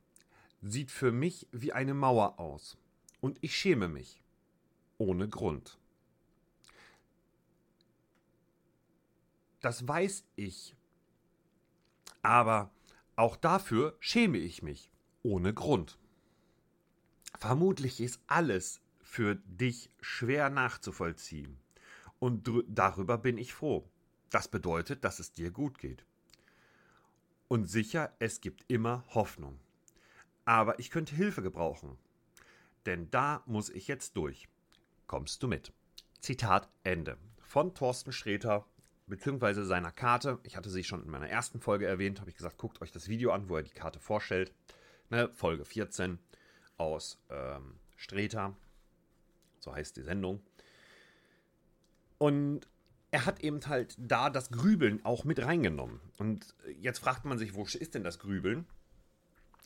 sieht 0.62 0.90
für 0.90 1.12
mich 1.12 1.46
wie 1.52 1.72
eine 1.72 1.94
Mauer 1.94 2.40
aus. 2.40 2.76
Und 3.20 3.38
ich 3.40 3.54
schäme 3.54 3.88
mich. 3.88 4.20
Ohne 4.96 5.28
Grund. 5.28 5.78
Das 9.60 9.86
weiß 9.86 10.24
ich. 10.34 10.74
Aber 12.22 12.70
auch 13.16 13.36
dafür 13.36 13.96
schäme 14.00 14.38
ich 14.38 14.62
mich. 14.62 14.90
Ohne 15.22 15.54
Grund. 15.54 15.98
Vermutlich 17.38 18.00
ist 18.00 18.20
alles 18.26 18.80
für 19.02 19.36
dich 19.36 19.90
schwer 20.00 20.50
nachzuvollziehen. 20.50 21.58
Und 22.18 22.50
darüber 22.66 23.18
bin 23.18 23.38
ich 23.38 23.52
froh. 23.52 23.88
Das 24.30 24.48
bedeutet, 24.48 25.04
dass 25.04 25.18
es 25.18 25.32
dir 25.32 25.50
gut 25.50 25.78
geht. 25.78 26.04
Und 27.48 27.66
sicher, 27.66 28.12
es 28.18 28.40
gibt 28.40 28.64
immer 28.68 29.04
Hoffnung. 29.14 29.58
Aber 30.44 30.78
ich 30.78 30.90
könnte 30.90 31.14
Hilfe 31.14 31.42
gebrauchen. 31.42 31.98
Denn 32.86 33.10
da 33.10 33.42
muss 33.46 33.70
ich 33.70 33.88
jetzt 33.88 34.16
durch. 34.16 34.48
Kommst 35.06 35.42
du 35.42 35.48
mit? 35.48 35.72
Zitat 36.20 36.68
Ende. 36.84 37.16
Von 37.38 37.74
Thorsten 37.74 38.12
Sträter 38.12 38.66
beziehungsweise 39.08 39.64
seiner 39.64 39.90
Karte. 39.90 40.38
Ich 40.42 40.56
hatte 40.56 40.70
sie 40.70 40.84
schon 40.84 41.02
in 41.02 41.10
meiner 41.10 41.28
ersten 41.28 41.60
Folge 41.60 41.86
erwähnt, 41.86 42.20
habe 42.20 42.30
ich 42.30 42.36
gesagt, 42.36 42.58
guckt 42.58 42.80
euch 42.82 42.92
das 42.92 43.08
Video 43.08 43.32
an, 43.32 43.48
wo 43.48 43.56
er 43.56 43.62
die 43.62 43.70
Karte 43.70 44.00
vorstellt. 44.00 44.52
Ne, 45.10 45.30
Folge 45.32 45.64
14 45.64 46.18
aus 46.76 47.18
ähm, 47.30 47.76
Streter, 47.96 48.54
so 49.58 49.74
heißt 49.74 49.96
die 49.96 50.02
Sendung. 50.02 50.40
Und 52.18 52.68
er 53.10 53.26
hat 53.26 53.40
eben 53.40 53.60
halt 53.66 53.94
da 53.98 54.30
das 54.30 54.50
Grübeln 54.50 55.04
auch 55.04 55.24
mit 55.24 55.42
reingenommen. 55.42 56.00
Und 56.18 56.54
jetzt 56.78 56.98
fragt 56.98 57.24
man 57.24 57.38
sich, 57.38 57.54
wo 57.54 57.64
ist 57.64 57.94
denn 57.94 58.04
das 58.04 58.18
Grübeln? 58.18 58.66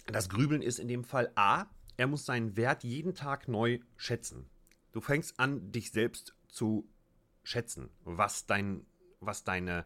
Das 0.07 0.29
Grübeln 0.29 0.63
ist 0.63 0.79
in 0.79 0.89
dem 0.89 1.05
Fall 1.05 1.31
A, 1.35 1.67
er 1.97 2.07
muss 2.07 2.25
seinen 2.25 2.57
Wert 2.57 2.85
jeden 2.85 3.15
Tag 3.15 3.49
neu 3.49 3.79
schätzen. 3.97 4.49
Du 4.93 5.01
fängst 5.01 5.39
an, 5.39 5.73
dich 5.73 5.91
selbst 5.91 6.35
zu 6.49 6.89
schätzen, 7.45 7.91
was 8.05 8.47
dein 8.47 8.87
was 9.27 9.45
deine, 9.45 9.85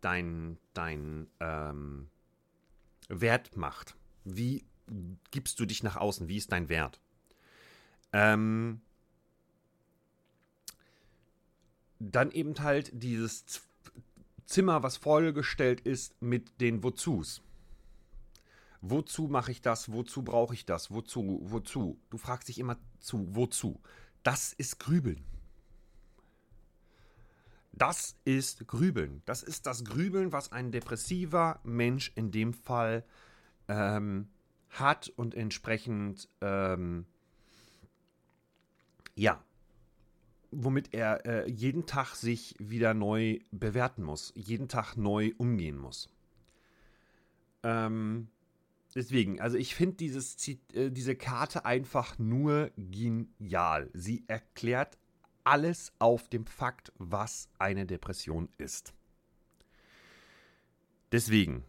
dein, 0.00 0.58
dein 0.74 1.28
ähm, 1.40 2.08
Wert 3.08 3.56
macht. 3.56 3.96
Wie 4.24 4.64
gibst 5.30 5.60
du 5.60 5.66
dich 5.66 5.82
nach 5.82 5.96
außen? 5.96 6.28
Wie 6.28 6.36
ist 6.36 6.52
dein 6.52 6.68
Wert? 6.68 7.00
Ähm, 8.12 8.80
dann 12.00 12.32
eben 12.32 12.58
halt 12.58 12.90
dieses 12.92 13.44
Zimmer, 14.46 14.82
was 14.82 14.96
vollgestellt 14.96 15.80
ist 15.82 16.20
mit 16.20 16.60
den 16.60 16.82
Wozus. 16.82 17.42
Wozu 18.80 19.28
mache 19.28 19.52
ich 19.52 19.60
das? 19.60 19.92
Wozu 19.92 20.22
brauche 20.22 20.54
ich 20.54 20.64
das? 20.64 20.90
Wozu? 20.90 21.40
Wozu? 21.44 22.00
Du 22.08 22.16
fragst 22.16 22.48
dich 22.48 22.58
immer 22.58 22.78
zu, 22.98 23.28
wozu? 23.36 23.78
Das 24.22 24.54
ist 24.54 24.80
Grübeln. 24.80 25.22
Das 27.72 28.16
ist 28.24 28.66
Grübeln. 28.66 29.22
Das 29.26 29.42
ist 29.42 29.66
das 29.66 29.84
Grübeln, 29.84 30.32
was 30.32 30.50
ein 30.50 30.72
depressiver 30.72 31.60
Mensch 31.62 32.10
in 32.14 32.30
dem 32.30 32.54
Fall 32.54 33.04
ähm, 33.68 34.28
hat 34.70 35.12
und 35.14 35.34
entsprechend, 35.34 36.28
ähm, 36.40 37.04
ja, 39.14 39.42
womit 40.50 40.92
er 40.92 41.26
äh, 41.26 41.50
jeden 41.50 41.86
Tag 41.86 42.14
sich 42.14 42.54
wieder 42.58 42.94
neu 42.94 43.38
bewerten 43.50 44.02
muss, 44.02 44.32
jeden 44.34 44.68
Tag 44.68 44.96
neu 44.96 45.32
umgehen 45.38 45.76
muss. 45.76 46.08
Ähm, 47.62 48.28
deswegen, 48.94 49.40
also 49.40 49.56
ich 49.56 49.74
finde 49.74 50.04
äh, 50.04 50.90
diese 50.90 51.14
Karte 51.14 51.64
einfach 51.64 52.18
nur 52.18 52.70
genial. 52.76 53.90
Sie 53.92 54.24
erklärt 54.26 54.98
alles 55.44 55.92
auf 55.98 56.28
dem 56.28 56.46
Fakt, 56.46 56.92
was 56.98 57.48
eine 57.58 57.86
Depression 57.86 58.48
ist. 58.58 58.94
Deswegen, 61.12 61.64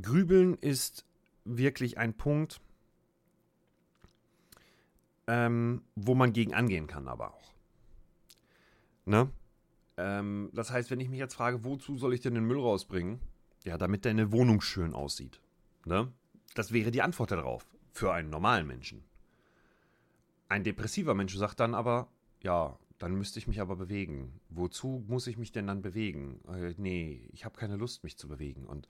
Grübeln 0.00 0.54
ist 0.54 1.04
wirklich 1.44 1.98
ein 1.98 2.14
Punkt, 2.14 2.60
ähm, 5.28 5.82
wo 5.94 6.14
man 6.14 6.32
gegen 6.32 6.54
angehen 6.54 6.86
kann, 6.86 7.08
aber 7.08 7.34
auch. 7.34 7.55
Ne? 9.06 9.30
Ähm, 9.96 10.50
das 10.52 10.70
heißt, 10.70 10.90
wenn 10.90 11.00
ich 11.00 11.08
mich 11.08 11.18
jetzt 11.18 11.34
frage, 11.34 11.64
wozu 11.64 11.96
soll 11.96 12.12
ich 12.12 12.20
denn 12.20 12.34
den 12.34 12.44
Müll 12.44 12.60
rausbringen? 12.60 13.20
Ja, 13.64 13.78
damit 13.78 14.04
deine 14.04 14.32
Wohnung 14.32 14.60
schön 14.60 14.92
aussieht. 14.94 15.40
Ne? 15.86 16.12
Das 16.54 16.72
wäre 16.72 16.90
die 16.90 17.02
Antwort 17.02 17.30
darauf 17.30 17.66
für 17.92 18.12
einen 18.12 18.30
normalen 18.30 18.66
Menschen. 18.66 19.02
Ein 20.48 20.64
depressiver 20.64 21.14
Mensch 21.14 21.34
sagt 21.34 21.60
dann 21.60 21.74
aber, 21.74 22.08
ja, 22.42 22.78
dann 22.98 23.14
müsste 23.14 23.38
ich 23.38 23.48
mich 23.48 23.60
aber 23.60 23.76
bewegen. 23.76 24.40
Wozu 24.48 25.04
muss 25.06 25.26
ich 25.26 25.36
mich 25.36 25.52
denn 25.52 25.66
dann 25.66 25.82
bewegen? 25.82 26.40
Äh, 26.48 26.74
nee, 26.76 27.28
ich 27.32 27.44
habe 27.44 27.58
keine 27.58 27.76
Lust, 27.76 28.04
mich 28.04 28.16
zu 28.16 28.28
bewegen. 28.28 28.66
Und 28.66 28.88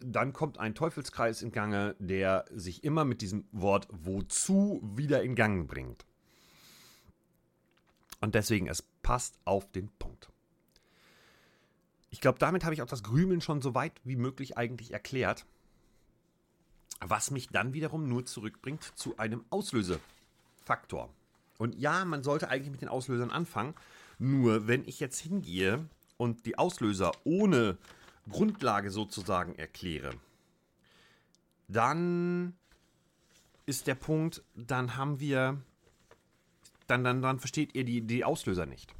dann 0.00 0.32
kommt 0.32 0.58
ein 0.58 0.74
Teufelskreis 0.74 1.42
in 1.42 1.52
Gange, 1.52 1.96
der 1.98 2.44
sich 2.50 2.84
immer 2.84 3.04
mit 3.04 3.22
diesem 3.22 3.44
Wort 3.52 3.88
wozu 3.90 4.80
wieder 4.82 5.22
in 5.22 5.34
Gang 5.34 5.68
bringt. 5.68 6.06
Und 8.20 8.34
deswegen, 8.34 8.68
es 8.68 8.82
passt 9.02 9.38
auf 9.44 9.70
den 9.72 9.88
Punkt. 9.98 10.28
Ich 12.10 12.20
glaube, 12.20 12.38
damit 12.38 12.64
habe 12.64 12.74
ich 12.74 12.82
auch 12.82 12.86
das 12.86 13.02
Grümeln 13.02 13.40
schon 13.40 13.62
so 13.62 13.74
weit 13.74 14.00
wie 14.04 14.16
möglich 14.16 14.56
eigentlich 14.56 14.92
erklärt. 14.92 15.46
Was 17.00 17.30
mich 17.30 17.48
dann 17.48 17.72
wiederum 17.72 18.08
nur 18.08 18.26
zurückbringt 18.26 18.82
zu 18.94 19.16
einem 19.16 19.44
Auslösefaktor. 19.48 21.08
Und 21.56 21.76
ja, 21.76 22.04
man 22.04 22.22
sollte 22.22 22.48
eigentlich 22.48 22.70
mit 22.70 22.82
den 22.82 22.88
Auslösern 22.88 23.30
anfangen. 23.30 23.74
Nur 24.18 24.66
wenn 24.66 24.86
ich 24.86 25.00
jetzt 25.00 25.18
hingehe 25.20 25.88
und 26.16 26.44
die 26.46 26.58
Auslöser 26.58 27.12
ohne 27.24 27.78
Grundlage 28.28 28.90
sozusagen 28.90 29.54
erkläre, 29.54 30.14
dann 31.68 32.54
ist 33.66 33.86
der 33.86 33.94
Punkt, 33.94 34.42
dann 34.54 34.96
haben 34.96 35.20
wir, 35.20 35.62
dann, 36.90 37.04
dann, 37.04 37.22
dann 37.22 37.38
versteht 37.38 37.74
ihr 37.74 37.84
die, 37.84 38.02
die 38.02 38.24
Auslöser 38.24 38.66
nicht. 38.66 38.94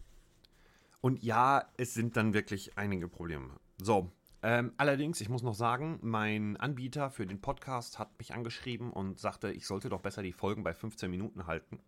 Und 1.00 1.22
ja, 1.22 1.64
es 1.76 1.94
sind 1.94 2.16
dann 2.16 2.34
wirklich 2.34 2.76
einige 2.76 3.08
Probleme. 3.08 3.50
So, 3.78 4.10
ähm, 4.42 4.72
allerdings, 4.76 5.20
ich 5.20 5.28
muss 5.28 5.42
noch 5.42 5.54
sagen, 5.54 5.98
mein 6.02 6.56
Anbieter 6.56 7.10
für 7.10 7.26
den 7.26 7.40
Podcast 7.40 7.98
hat 7.98 8.18
mich 8.18 8.32
angeschrieben 8.32 8.90
und 8.90 9.18
sagte, 9.18 9.52
ich 9.52 9.66
sollte 9.66 9.88
doch 9.90 10.00
besser 10.00 10.22
die 10.22 10.32
Folgen 10.32 10.62
bei 10.62 10.72
15 10.72 11.10
Minuten 11.10 11.46
halten. 11.46 11.78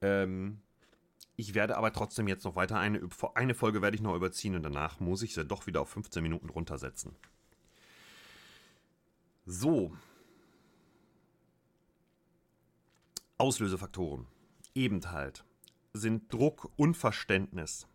Ähm, 0.00 0.60
ich 1.36 1.54
werde 1.54 1.76
aber 1.76 1.92
trotzdem 1.92 2.28
jetzt 2.28 2.44
noch 2.44 2.56
weiter 2.56 2.78
eine, 2.78 3.00
eine 3.34 3.54
Folge 3.54 3.82
werde 3.82 3.96
ich 3.96 4.02
noch 4.02 4.14
überziehen 4.14 4.54
und 4.54 4.62
danach 4.62 5.00
muss 5.00 5.22
ich 5.22 5.34
sie 5.34 5.44
doch 5.44 5.66
wieder 5.66 5.82
auf 5.82 5.90
15 5.90 6.22
Minuten 6.22 6.48
runtersetzen. 6.48 7.14
So. 9.44 9.94
Auslösefaktoren. 13.36 14.26
Eben 14.74 15.00
halt. 15.10 15.44
Sind 15.92 16.32
Druck, 16.32 16.70
Unverständnis, 16.76 17.86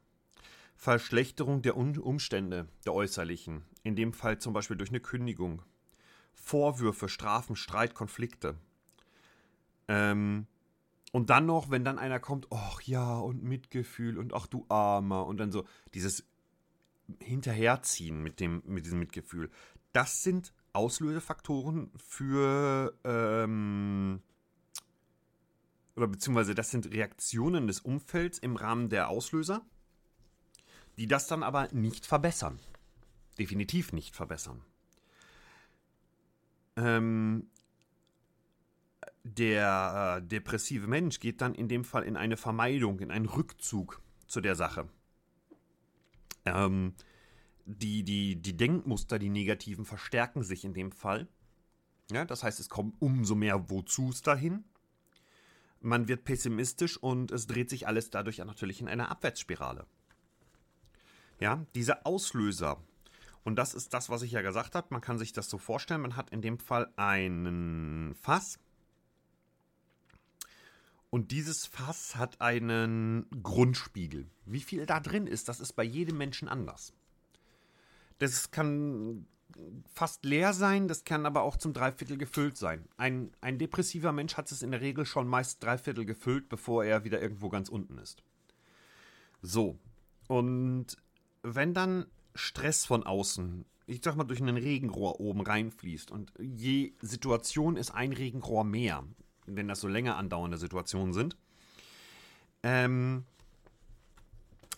Verschlechterung 0.75 1.62
der 1.62 1.75
Umstände, 1.75 2.67
der 2.86 2.93
äußerlichen, 2.93 3.63
in 3.83 3.95
dem 3.95 4.13
Fall 4.13 4.39
zum 4.39 4.53
Beispiel 4.53 4.77
durch 4.77 4.89
eine 4.89 5.01
Kündigung, 5.01 5.62
Vorwürfe, 6.33 7.09
Strafen, 7.09 7.57
Streit, 7.57 7.93
Konflikte, 7.93 8.55
ähm, 9.89 10.45
und 11.12 11.31
dann 11.31 11.48
noch, 11.48 11.71
wenn 11.71 11.83
dann 11.83 11.98
einer 11.98 12.19
kommt, 12.19 12.48
ach 12.51 12.81
ja, 12.83 13.17
und 13.17 13.43
Mitgefühl 13.43 14.17
und 14.17 14.33
ach 14.33 14.45
du 14.45 14.65
Armer. 14.69 15.25
Und 15.25 15.38
dann 15.38 15.51
so 15.51 15.65
dieses 15.95 16.24
Hinterherziehen 17.19 18.21
mit, 18.21 18.39
dem, 18.39 18.62
mit 18.65 18.86
diesem 18.86 19.00
Mitgefühl. 19.00 19.50
Das 19.91 20.21
sind 20.21 20.53
Auslösefaktoren 20.71 21.91
für, 21.98 22.93
ähm, 23.03 24.21
oder 25.99 26.07
beziehungsweise 26.07 26.55
das 26.55 26.71
sind 26.71 26.91
Reaktionen 26.91 27.67
des 27.67 27.81
Umfelds 27.81 28.39
im 28.39 28.55
Rahmen 28.55 28.89
der 28.89 29.09
Auslöser, 29.09 29.65
die 30.97 31.07
das 31.07 31.27
dann 31.27 31.43
aber 31.43 31.67
nicht 31.73 32.05
verbessern. 32.05 32.59
Definitiv 33.37 33.93
nicht 33.93 34.15
verbessern. 34.15 34.61
Ähm, 36.77 37.49
der 39.23 40.21
äh, 40.21 40.27
depressive 40.27 40.87
Mensch 40.87 41.19
geht 41.19 41.41
dann 41.41 41.53
in 41.53 41.67
dem 41.67 41.83
Fall 41.83 42.03
in 42.03 42.15
eine 42.15 42.37
Vermeidung, 42.37 42.99
in 42.99 43.11
einen 43.11 43.25
Rückzug 43.25 44.01
zu 44.27 44.39
der 44.39 44.55
Sache. 44.55 44.87
Ähm, 46.45 46.93
die, 47.65 48.03
die, 48.03 48.37
die 48.37 48.55
Denkmuster, 48.55 49.19
die 49.19 49.29
negativen, 49.29 49.83
verstärken 49.83 50.43
sich 50.43 50.63
in 50.63 50.73
dem 50.73 50.93
Fall. 50.93 51.27
Ja, 52.09 52.23
das 52.23 52.43
heißt, 52.43 52.59
es 52.59 52.69
kommt 52.69 52.95
umso 53.01 53.35
mehr 53.35 53.69
Wozus 53.69 54.21
dahin. 54.21 54.63
Man 55.81 56.07
wird 56.07 56.25
pessimistisch 56.25 56.98
und 56.98 57.31
es 57.31 57.48
dreht 57.48 57.69
sich 57.69 57.88
alles 57.88 58.09
dadurch 58.09 58.39
natürlich 58.39 58.81
in 58.81 58.88
einer 58.88 59.09
Abwärtsspirale. 59.09 59.86
Ja, 61.39 61.65
diese 61.74 62.05
Auslöser, 62.05 62.83
und 63.43 63.55
das 63.55 63.74
ist 63.74 63.93
das, 63.93 64.09
was 64.09 64.21
ich 64.21 64.31
ja 64.31 64.41
gesagt 64.41 64.75
habe, 64.75 64.88
man 64.89 65.01
kann 65.01 65.17
sich 65.17 65.31
das 65.31 65.50
so 65.50 65.57
vorstellen, 65.57 66.01
man 66.01 66.17
hat 66.17 66.31
in 66.31 66.41
dem 66.41 66.59
Fall 66.59 66.91
einen 66.98 68.13
Fass, 68.15 68.59
und 71.09 71.31
dieses 71.31 71.65
Fass 71.65 72.15
hat 72.15 72.39
einen 72.39 73.25
Grundspiegel. 73.41 74.29
Wie 74.45 74.62
viel 74.62 74.86
da 74.86 75.00
drin 75.00 75.25
ist, 75.25 75.50
das 75.50 75.59
ist 75.59 75.74
bei 75.74 75.83
jedem 75.83 76.17
Menschen 76.17 76.48
anders. 76.48 76.93
Das 78.19 78.51
kann 78.51 79.25
fast 79.93 80.25
leer 80.25 80.53
sein, 80.53 80.87
das 80.87 81.03
kann 81.03 81.25
aber 81.25 81.41
auch 81.41 81.57
zum 81.57 81.73
Dreiviertel 81.73 82.17
gefüllt 82.17 82.57
sein. 82.57 82.87
Ein, 82.97 83.31
ein 83.41 83.57
depressiver 83.57 84.11
Mensch 84.11 84.37
hat 84.37 84.51
es 84.51 84.61
in 84.61 84.71
der 84.71 84.81
Regel 84.81 85.05
schon 85.05 85.27
meist 85.27 85.63
Dreiviertel 85.63 86.05
gefüllt, 86.05 86.49
bevor 86.49 86.83
er 86.83 87.03
wieder 87.03 87.21
irgendwo 87.21 87.49
ganz 87.49 87.69
unten 87.69 87.97
ist. 87.97 88.23
So. 89.41 89.77
Und 90.27 90.97
wenn 91.41 91.73
dann 91.73 92.05
Stress 92.35 92.85
von 92.85 93.03
außen, 93.03 93.65
ich 93.87 94.01
sag 94.03 94.15
mal, 94.15 94.23
durch 94.23 94.41
ein 94.41 94.49
Regenrohr 94.49 95.19
oben 95.19 95.41
reinfließt 95.41 96.11
und 96.11 96.31
je 96.39 96.93
Situation 97.01 97.75
ist 97.75 97.91
ein 97.91 98.13
Regenrohr 98.13 98.63
mehr, 98.63 99.03
wenn 99.45 99.67
das 99.67 99.81
so 99.81 99.87
länger 99.87 100.17
andauernde 100.17 100.57
Situationen 100.57 101.13
sind, 101.13 101.35
ähm, 102.61 103.25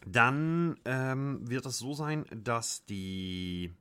dann 0.06 0.80
ähm, 0.86 1.48
wird 1.48 1.66
es 1.66 1.78
so 1.78 1.94
sein, 1.94 2.26
dass 2.32 2.86
die. 2.86 3.72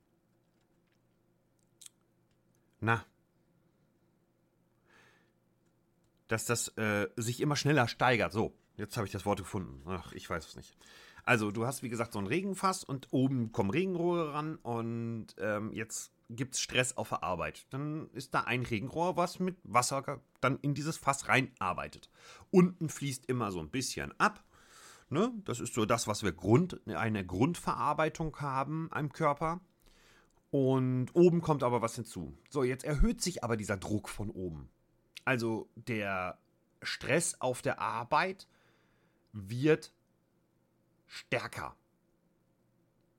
Na. 2.81 3.05
Dass 6.29 6.45
das 6.45 6.69
äh, 6.77 7.09
sich 7.17 7.41
immer 7.41 7.57
schneller 7.57 7.89
steigert. 7.89 8.33
So, 8.33 8.55
jetzt 8.77 8.97
habe 8.97 9.07
ich 9.07 9.13
das 9.13 9.27
Wort 9.27 9.39
gefunden. 9.39 9.83
Ach, 9.87 10.13
ich 10.13 10.29
weiß 10.29 10.47
es 10.47 10.57
nicht. 10.57 10.77
Also, 11.25 11.51
du 11.51 11.67
hast 11.67 11.83
wie 11.83 11.89
gesagt 11.89 12.13
so 12.13 12.19
ein 12.19 12.27
Regenfass 12.27 12.83
und 12.85 13.09
oben 13.11 13.53
kommen 13.53 13.71
Regenrohre 13.71 14.33
ran 14.33 14.57
und 14.57 15.29
ähm, 15.39 15.73
jetzt 15.73 16.13
gibt 16.31 16.55
es 16.55 16.61
Stress 16.61 16.97
auf 16.97 17.11
der 17.11 17.23
Arbeit. 17.23 17.67
Dann 17.71 18.09
ist 18.13 18.35
da 18.35 18.43
ein 18.43 18.63
Regenrohr, 18.63 19.17
was 19.17 19.39
mit 19.41 19.57
Wasser 19.65 20.21
dann 20.41 20.59
in 20.61 20.75
dieses 20.75 20.97
Fass 20.97 21.29
reinarbeitet. 21.29 22.09
Unten 22.51 22.89
fließt 22.89 23.27
immer 23.27 23.51
so 23.53 23.61
ein 23.61 23.71
bisschen 23.71 24.19
ab. 24.19 24.45
Ne? 25.09 25.33
Das 25.45 25.61
ist 25.61 25.75
so 25.75 25.85
das, 25.87 26.07
was 26.07 26.23
wir 26.23 26.33
Grund, 26.33 26.81
eine 26.87 27.27
Grundverarbeitung 27.27 28.37
haben 28.41 28.89
am 28.93 29.13
Körper. 29.13 29.61
Und 30.51 31.15
oben 31.15 31.41
kommt 31.41 31.63
aber 31.63 31.81
was 31.81 31.95
hinzu. 31.95 32.37
So, 32.49 32.65
jetzt 32.65 32.85
erhöht 32.85 33.23
sich 33.23 33.45
aber 33.45 33.57
dieser 33.57 33.77
Druck 33.77 34.09
von 34.09 34.31
oben. 34.31 34.69
Also 35.25 35.69
der 35.77 36.39
Stress 36.83 37.41
auf 37.41 37.63
der 37.63 37.81
Arbeit 37.81 38.49
wird 39.33 39.93
stärker. 41.07 41.77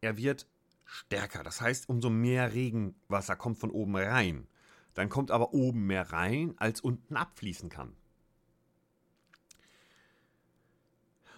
Er 0.01 0.17
wird 0.17 0.47
stärker. 0.83 1.43
Das 1.43 1.61
heißt, 1.61 1.87
umso 1.87 2.09
mehr 2.09 2.53
Regenwasser 2.53 3.35
kommt 3.35 3.57
von 3.57 3.71
oben 3.71 3.95
rein. 3.95 4.47
Dann 4.93 5.07
kommt 5.07 5.31
aber 5.31 5.53
oben 5.53 5.87
mehr 5.87 6.11
rein, 6.11 6.53
als 6.57 6.81
unten 6.81 7.15
abfließen 7.15 7.69
kann. 7.69 7.95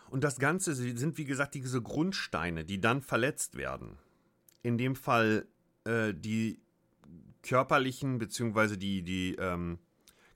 Und 0.10 0.24
das 0.24 0.40
Ganze 0.40 0.74
sind, 0.76 1.18
wie 1.18 1.26
gesagt, 1.26 1.56
diese 1.56 1.82
Grundsteine, 1.82 2.66
die 2.66 2.80
dann 2.80 3.02
verletzt 3.02 3.58
werden. 3.58 3.98
In 4.62 4.78
dem 4.78 4.96
Fall 4.96 5.48
äh, 5.86 6.14
die 6.14 6.60
körperlichen, 7.42 8.18
beziehungsweise 8.20 8.78
die, 8.78 9.04
die 9.04 9.36
ähm, 9.36 9.80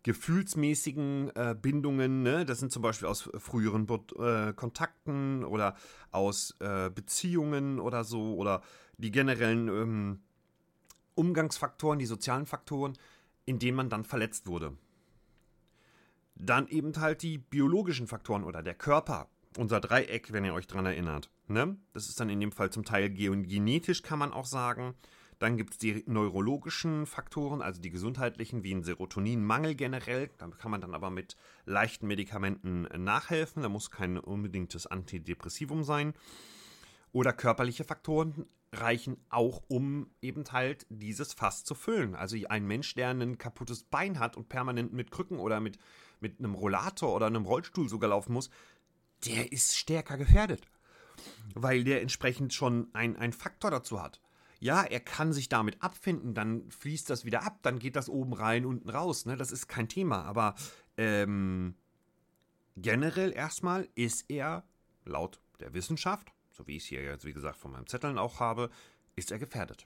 gefühlsmäßigen 0.03 1.31
äh, 1.35 1.55
Bindungen, 1.59 2.23
ne? 2.23 2.45
das 2.45 2.59
sind 2.59 2.71
zum 2.71 2.81
Beispiel 2.81 3.07
aus 3.07 3.29
früheren 3.37 3.87
äh, 4.19 4.53
Kontakten 4.53 5.43
oder 5.43 5.75
aus 6.11 6.55
äh, 6.59 6.89
Beziehungen 6.89 7.79
oder 7.79 8.03
so 8.03 8.35
oder 8.35 8.61
die 8.97 9.11
generellen 9.11 9.67
ähm, 9.67 10.19
Umgangsfaktoren, 11.15 11.99
die 11.99 12.05
sozialen 12.05 12.45
Faktoren, 12.45 12.93
in 13.45 13.59
denen 13.59 13.75
man 13.75 13.89
dann 13.89 14.05
verletzt 14.05 14.47
wurde. 14.47 14.77
Dann 16.35 16.67
eben 16.67 16.95
halt 16.97 17.23
die 17.23 17.39
biologischen 17.39 18.07
Faktoren 18.07 18.43
oder 18.43 18.61
der 18.61 18.75
Körper, 18.75 19.27
unser 19.57 19.79
Dreieck, 19.79 20.31
wenn 20.31 20.45
ihr 20.45 20.53
euch 20.53 20.67
daran 20.67 20.85
erinnert. 20.85 21.31
Ne? 21.47 21.77
Das 21.93 22.07
ist 22.07 22.19
dann 22.19 22.29
in 22.29 22.39
dem 22.39 22.51
Fall 22.51 22.69
zum 22.69 22.85
Teil 22.85 23.09
genetisch, 23.09 24.03
kann 24.03 24.19
man 24.19 24.31
auch 24.31 24.45
sagen. 24.45 24.93
Dann 25.39 25.57
gibt 25.57 25.73
es 25.73 25.77
die 25.77 26.03
neurologischen 26.07 27.05
Faktoren, 27.05 27.61
also 27.61 27.79
die 27.79 27.91
gesundheitlichen, 27.91 28.63
wie 28.63 28.73
ein 28.73 28.83
Serotoninmangel 28.83 29.75
generell. 29.75 30.31
Da 30.37 30.47
kann 30.47 30.71
man 30.71 30.81
dann 30.81 30.95
aber 30.95 31.11
mit 31.11 31.35
leichten 31.65 32.07
Medikamenten 32.07 32.87
nachhelfen. 33.03 33.61
Da 33.61 33.69
muss 33.69 33.91
kein 33.91 34.17
unbedingtes 34.17 34.87
Antidepressivum 34.87 35.83
sein. 35.83 36.13
Oder 37.11 37.33
körperliche 37.33 37.83
Faktoren 37.83 38.47
reichen 38.73 39.17
auch, 39.29 39.63
um 39.67 40.09
eben 40.21 40.43
halt 40.51 40.85
dieses 40.89 41.33
Fass 41.33 41.63
zu 41.63 41.75
füllen. 41.75 42.15
Also 42.15 42.35
ein 42.49 42.65
Mensch, 42.65 42.95
der 42.95 43.09
ein 43.09 43.37
kaputtes 43.37 43.83
Bein 43.83 44.19
hat 44.19 44.37
und 44.37 44.49
permanent 44.49 44.91
mit 44.91 45.11
Krücken 45.11 45.39
oder 45.39 45.59
mit, 45.59 45.77
mit 46.19 46.39
einem 46.39 46.55
Rollator 46.55 47.15
oder 47.15 47.27
einem 47.27 47.45
Rollstuhl 47.45 47.87
sogar 47.87 48.09
laufen 48.09 48.33
muss, 48.33 48.49
der 49.25 49.51
ist 49.51 49.77
stärker 49.77 50.17
gefährdet. 50.17 50.67
Weil 51.53 51.83
der 51.83 52.01
entsprechend 52.01 52.53
schon 52.53 52.89
ein 52.93 53.33
Faktor 53.33 53.71
dazu 53.71 54.01
hat. 54.01 54.21
Ja, 54.59 54.83
er 54.83 54.99
kann 54.99 55.33
sich 55.33 55.49
damit 55.49 55.81
abfinden, 55.83 56.33
dann 56.33 56.69
fließt 56.71 57.09
das 57.09 57.25
wieder 57.25 57.43
ab, 57.43 57.59
dann 57.61 57.79
geht 57.79 57.95
das 57.95 58.09
oben 58.09 58.33
rein, 58.33 58.65
unten 58.65 58.89
raus. 58.89 59.25
Ne? 59.25 59.37
Das 59.37 59.51
ist 59.51 59.67
kein 59.67 59.87
Thema. 59.87 60.23
Aber 60.23 60.55
ähm, 60.97 61.75
generell 62.75 63.31
erstmal 63.31 63.87
ist 63.95 64.29
er 64.29 64.63
laut 65.05 65.39
der 65.59 65.73
Wissenschaft 65.73 66.31
so 66.57 66.67
wie 66.67 66.77
ich 66.77 66.83
es 66.83 66.89
hier 66.89 67.03
jetzt, 67.03 67.23
wie 67.23 67.33
gesagt, 67.33 67.57
von 67.57 67.71
meinen 67.71 67.87
Zetteln 67.87 68.17
auch 68.17 68.39
habe, 68.39 68.69
ist 69.15 69.31
er 69.31 69.39
gefährdet. 69.39 69.85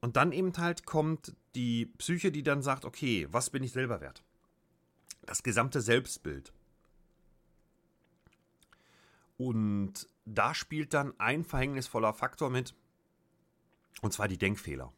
Und 0.00 0.16
dann 0.16 0.32
eben 0.32 0.52
halt 0.56 0.86
kommt 0.86 1.34
die 1.54 1.86
Psyche, 1.86 2.30
die 2.30 2.42
dann 2.42 2.62
sagt, 2.62 2.84
okay, 2.84 3.26
was 3.30 3.50
bin 3.50 3.62
ich 3.62 3.72
selber 3.72 4.00
wert? 4.00 4.22
Das 5.26 5.42
gesamte 5.42 5.80
Selbstbild. 5.80 6.52
Und 9.36 10.06
da 10.26 10.54
spielt 10.54 10.94
dann 10.94 11.18
ein 11.18 11.44
verhängnisvoller 11.44 12.12
Faktor 12.12 12.50
mit, 12.50 12.74
und 14.00 14.12
zwar 14.12 14.28
die 14.28 14.38
Denkfehler. 14.38 14.92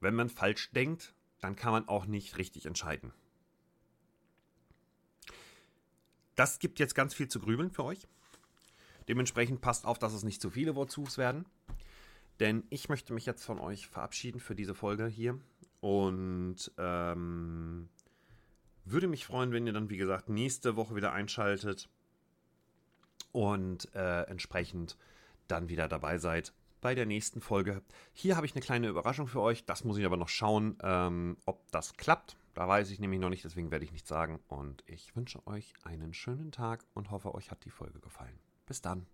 Wenn 0.00 0.14
man 0.14 0.28
falsch 0.28 0.70
denkt, 0.72 1.14
dann 1.40 1.56
kann 1.56 1.72
man 1.72 1.88
auch 1.88 2.06
nicht 2.06 2.38
richtig 2.38 2.66
entscheiden. 2.66 3.12
Das 6.34 6.58
gibt 6.58 6.78
jetzt 6.78 6.94
ganz 6.94 7.14
viel 7.14 7.28
zu 7.28 7.40
grübeln 7.40 7.70
für 7.70 7.84
euch. 7.84 8.08
Dementsprechend 9.08 9.60
passt 9.60 9.84
auf, 9.84 9.98
dass 9.98 10.12
es 10.12 10.24
nicht 10.24 10.40
zu 10.40 10.50
viele 10.50 10.74
Wozus 10.74 11.18
werden. 11.18 11.44
Denn 12.40 12.64
ich 12.70 12.88
möchte 12.88 13.12
mich 13.12 13.26
jetzt 13.26 13.44
von 13.44 13.60
euch 13.60 13.86
verabschieden 13.86 14.40
für 14.40 14.54
diese 14.54 14.74
Folge 14.74 15.06
hier. 15.06 15.38
Und 15.80 16.72
ähm, 16.78 17.88
würde 18.84 19.06
mich 19.06 19.26
freuen, 19.26 19.52
wenn 19.52 19.66
ihr 19.66 19.72
dann, 19.72 19.90
wie 19.90 19.96
gesagt, 19.96 20.28
nächste 20.28 20.76
Woche 20.76 20.96
wieder 20.96 21.12
einschaltet 21.12 21.88
und 23.32 23.94
äh, 23.94 24.22
entsprechend 24.22 24.96
dann 25.46 25.68
wieder 25.68 25.88
dabei 25.88 26.18
seid 26.18 26.52
bei 26.84 26.94
der 26.94 27.06
nächsten 27.06 27.40
Folge. 27.40 27.80
Hier 28.12 28.36
habe 28.36 28.44
ich 28.44 28.54
eine 28.54 28.60
kleine 28.60 28.88
Überraschung 28.88 29.26
für 29.26 29.40
euch. 29.40 29.64
Das 29.64 29.84
muss 29.84 29.96
ich 29.96 30.04
aber 30.04 30.18
noch 30.18 30.28
schauen, 30.28 30.76
ähm, 30.82 31.38
ob 31.46 31.72
das 31.72 31.94
klappt. 31.96 32.36
Da 32.52 32.68
weiß 32.68 32.90
ich 32.90 33.00
nämlich 33.00 33.20
noch 33.20 33.30
nicht, 33.30 33.42
deswegen 33.42 33.70
werde 33.70 33.86
ich 33.86 33.90
nichts 33.90 34.10
sagen. 34.10 34.38
Und 34.48 34.84
ich 34.86 35.16
wünsche 35.16 35.44
euch 35.46 35.72
einen 35.82 36.12
schönen 36.12 36.52
Tag 36.52 36.84
und 36.92 37.10
hoffe, 37.10 37.34
euch 37.34 37.50
hat 37.50 37.64
die 37.64 37.70
Folge 37.70 38.00
gefallen. 38.00 38.38
Bis 38.66 38.82
dann. 38.82 39.06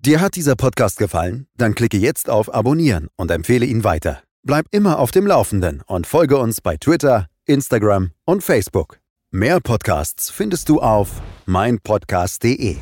Dir 0.00 0.22
hat 0.22 0.36
dieser 0.36 0.56
Podcast 0.56 0.98
gefallen? 0.98 1.48
Dann 1.58 1.74
klicke 1.74 1.98
jetzt 1.98 2.30
auf 2.30 2.52
Abonnieren 2.52 3.08
und 3.16 3.30
empfehle 3.30 3.66
ihn 3.66 3.84
weiter. 3.84 4.22
Bleib 4.42 4.66
immer 4.70 4.98
auf 4.98 5.10
dem 5.10 5.26
Laufenden 5.26 5.82
und 5.86 6.06
folge 6.06 6.38
uns 6.38 6.62
bei 6.62 6.78
Twitter, 6.78 7.28
Instagram 7.44 8.12
und 8.24 8.42
Facebook. 8.42 9.00
Mehr 9.30 9.60
Podcasts 9.60 10.30
findest 10.30 10.70
du 10.70 10.80
auf 10.80 11.20
meinpodcast.de. 11.44 12.78